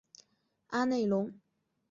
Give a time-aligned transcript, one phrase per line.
[0.69, 1.31] 阿内龙。